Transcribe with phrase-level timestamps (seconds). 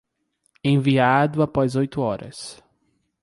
[0.63, 2.59] Enviado após oito horas